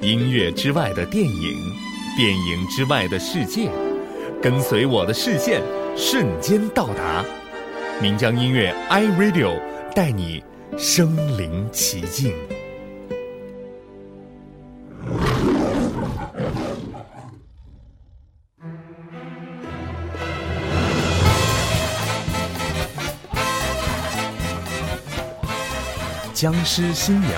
[0.00, 1.54] 音乐之外的电影，
[2.16, 3.68] 电影之外的世界，
[4.40, 5.60] 跟随我的视线，
[5.94, 7.22] 瞬间到达。
[8.00, 9.60] 岷江音乐 iRadio
[9.94, 10.42] 带你
[10.78, 12.32] 身临其境。
[26.40, 27.32] 僵尸新娘。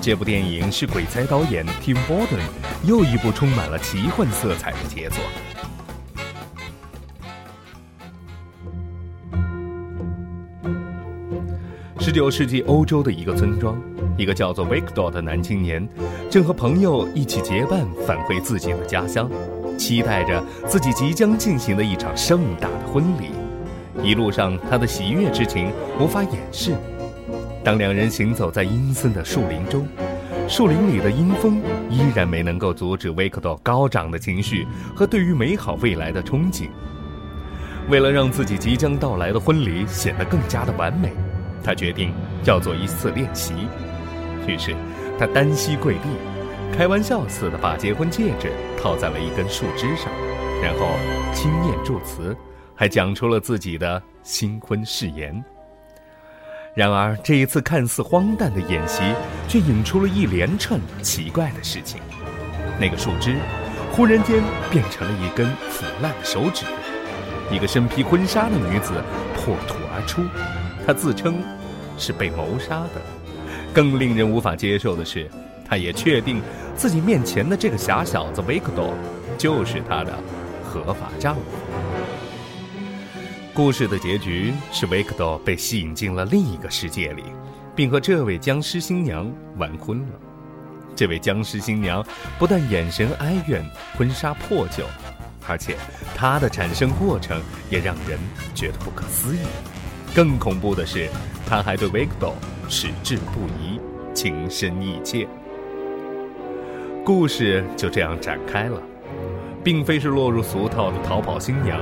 [0.00, 2.42] 这部电影是鬼才导演 Tim Burton
[2.84, 5.18] 又一部充满了奇幻色彩的杰作。
[12.00, 13.80] 十九世纪欧洲的一个村庄，
[14.18, 15.88] 一个叫做 Victor 的男青年，
[16.28, 19.30] 正和朋友一起结伴返回自己的家乡，
[19.78, 23.30] 期待着自己即将进行的一场盛大的婚礼。
[24.02, 25.70] 一路上，他的喜悦之情
[26.00, 26.74] 无法掩饰。
[27.64, 29.86] 当两人行走在阴森的树林中，
[30.48, 36.68] 树林里的阴风依然没能够阻止维克多高涨的情绪和对于美好未来的憧憬。
[37.88, 41.12] 为了让自己即将到来的婚礼显得更加的完美，
[41.62, 42.12] 他决定
[42.44, 43.54] 要做一次练习。
[44.46, 44.74] 于是，
[45.16, 46.08] 他单膝跪地，
[46.76, 50.12] 开玩笑似的把结婚戒指套在了一根树枝上，
[50.60, 50.86] 然后
[51.32, 52.36] 轻念祝词，
[52.74, 55.44] 还讲出了自己的新婚誓言。
[56.74, 59.02] 然而，这一次看似荒诞的演习，
[59.46, 62.00] 却引出了一连串奇怪的事情。
[62.80, 63.36] 那个树枝，
[63.92, 66.64] 忽然间变成了一根腐烂的手指。
[67.50, 68.92] 一个身披婚纱的女子
[69.36, 70.22] 破土而出，
[70.86, 71.42] 她自称
[71.98, 73.02] 是被谋杀的。
[73.74, 75.30] 更令人无法接受的是，
[75.68, 76.40] 她也确定
[76.74, 78.94] 自己面前的这个傻小子维克多，
[79.36, 80.18] 就是她的
[80.64, 81.42] 合法丈夫。
[83.54, 87.22] 故事的结局是维克多被吸引进了另一个世界里，
[87.76, 90.18] 并和这位僵尸新娘完婚了。
[90.96, 92.02] 这位僵尸新娘
[92.38, 93.62] 不但眼神哀怨，
[93.94, 94.86] 婚纱破旧，
[95.46, 95.76] 而且
[96.16, 98.18] 她的产生过程也让人
[98.54, 99.40] 觉得不可思议。
[100.14, 101.10] 更恐怖的是，
[101.46, 102.34] 她还对维克多
[102.70, 103.78] 矢志不移，
[104.14, 105.28] 情深意切。
[107.04, 108.80] 故事就这样展开了，
[109.62, 111.78] 并非是落入俗套的逃跑新娘，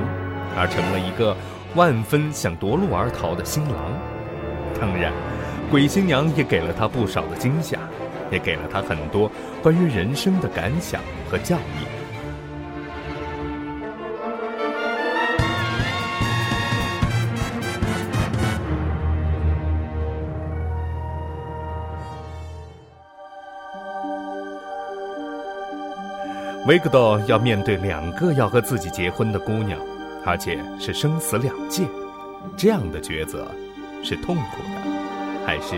[0.56, 1.37] 而成了一个。
[1.76, 3.92] 万分想夺路而逃的新郎，
[4.81, 5.12] 当然，
[5.70, 7.78] 鬼新娘也给了他不少的惊吓，
[8.31, 9.31] 也给了他很多
[9.62, 11.00] 关于人生的感想
[11.31, 11.86] 和教义。
[26.66, 29.78] 维克多要面对两个要和自己结婚的姑娘。
[30.25, 31.82] 而且是生死两界，
[32.56, 33.50] 这样的抉择，
[34.03, 35.76] 是痛苦的，还是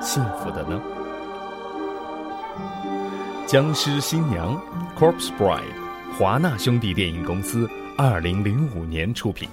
[0.00, 0.80] 幸福的呢？
[3.48, 4.60] 《僵尸新娘》
[4.98, 5.62] （Corpse Bride），
[6.18, 9.48] 华纳兄弟电影公司，二零零五年出品。